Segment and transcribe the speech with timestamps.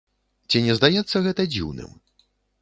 [0.51, 1.93] Ці не здаецца гэта дзіўным?